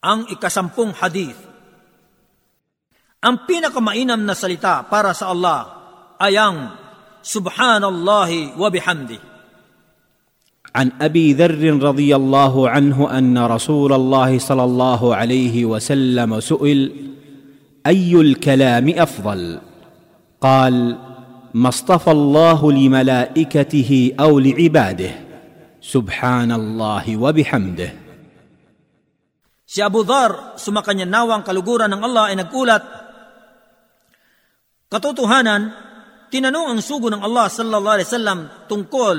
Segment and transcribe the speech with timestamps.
[0.00, 1.36] Ang ikasampung hadith.
[3.20, 5.60] Ang pinakamainam na salita para sa Allah
[6.16, 6.72] ay ang
[7.20, 9.30] Subhanallahi wa bihamdi.
[10.70, 16.92] عن ابي ذر رضي الله عنه ان رسول الله صلى الله عليه وسلم سئل
[17.86, 19.58] اي الكلام افضل
[20.40, 20.96] قال
[21.54, 25.10] ما اصطفى الله لملائكته أو لعباده
[25.82, 27.92] سبحان الله وبحمده
[29.70, 32.82] Si Abu Dhar, sumakanya nawang kaluguran ng Allah ay nagkulat.
[34.90, 35.70] Katotohanan,
[36.26, 39.16] tinanong ang sugo ng Allah sallallahu alaihi wasallam tungkol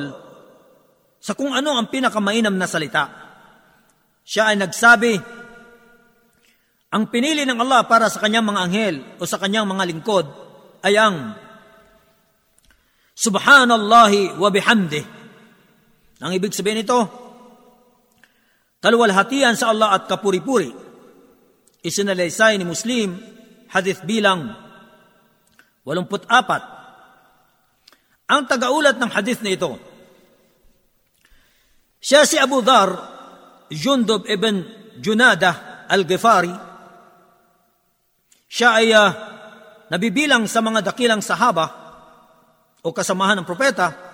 [1.24, 3.08] sa kung ano ang pinakamainam na salita.
[4.28, 5.16] Siya ay nagsabi,
[6.92, 10.28] ang pinili ng Allah para sa kanyang mga anghel o sa kanyang mga lingkod
[10.84, 11.32] ay ang
[13.16, 15.06] Subhanallahi wa bihamdih.
[16.20, 17.21] Ang ibig sabihin nito,
[18.82, 20.74] kaluwalhatian sa Allah at kapuri-puri.
[21.82, 23.18] Isinalaysay ni Muslim,
[23.70, 24.56] hadith bilang
[25.86, 28.30] 84.
[28.32, 29.78] Ang tagaulat ng hadith na ito,
[32.02, 32.90] siya si Abu Dhar,
[33.70, 34.66] Jundub ibn
[34.98, 36.50] Junada al-Ghifari.
[38.52, 39.16] Siya ay uh,
[39.88, 41.72] nabibilang sa mga dakilang sahaba
[42.82, 44.12] o kasamahan ng propeta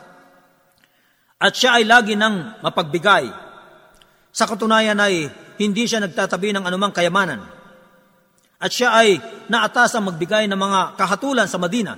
[1.37, 3.46] at siya ay lagi nang mapagbigay.
[4.38, 5.25] Sa katunayan ay
[5.57, 7.41] hindi siya nagtatabi ng anumang kayamanan.
[8.61, 9.17] At siya ay
[9.49, 11.97] naatasang magbigay ng mga kahatulan sa Madina.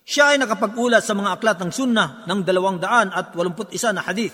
[0.00, 4.00] Siya ay nakapag-ulat sa mga aklat ng sunnah ng dalawang daan at walumput isa na
[4.00, 4.32] hadith.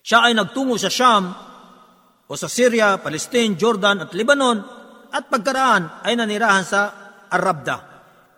[0.00, 1.28] Siya ay nagtungo sa Sham
[2.24, 4.56] o sa Syria, Palestine, Jordan at Lebanon
[5.12, 6.80] at pagkaraan ay nanirahan sa
[7.28, 7.76] Arabda.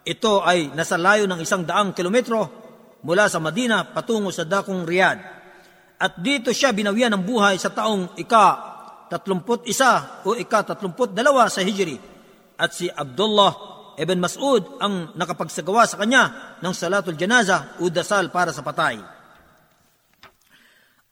[0.02, 2.42] Ito ay nasa layo ng isang daang kilometro
[3.06, 5.37] mula sa Madina patungo sa dakong Riyadh.
[5.98, 11.98] At dito siya binawian ng buhay sa taong ika-31 o ika-32 sa Hijri.
[12.54, 13.52] At si Abdullah
[13.98, 19.02] ibn Mas'ud ang nakapagsagawa sa kanya ng salatul janaza o dasal para sa patay.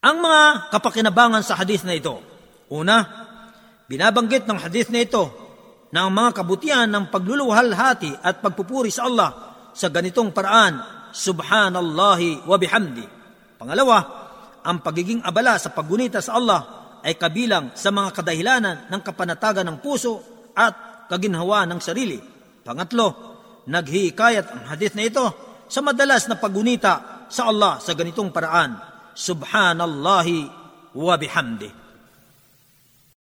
[0.07, 2.23] Ang mga kapakinabangan sa hadith na ito.
[2.71, 3.03] Una,
[3.91, 5.35] binabanggit ng hadith na ito
[5.91, 9.31] na ang mga kabutihan ng pagluluhalhati at pagpupuri sa Allah
[9.75, 10.79] sa ganitong paraan,
[11.11, 13.07] Subhanallahi wa bihamdi.
[13.59, 14.16] Pangalawa,
[14.67, 16.61] ang pagiging abala sa paggunita sa Allah
[17.07, 20.19] ay kabilang sa mga kadahilanan ng kapanatagan ng puso
[20.59, 22.19] at kaginhawa ng sarili.
[22.67, 23.15] Pangatlo,
[23.71, 25.27] naghihikayat ang hadith na ito
[25.71, 28.75] sa madalas na paggunita sa Allah sa ganitong paraan.
[29.15, 30.39] Subhanallahi
[30.99, 31.86] wa bihamdi.